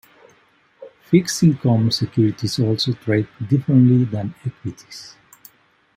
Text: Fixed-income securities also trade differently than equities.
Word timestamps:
Fixed-income 1.03 1.91
securities 1.91 2.59
also 2.59 2.93
trade 2.93 3.27
differently 3.47 4.03
than 4.05 4.33
equities. 4.43 5.15